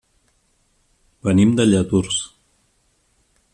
Venim 1.27 1.53
de 1.61 1.67
Lladurs. 1.69 2.19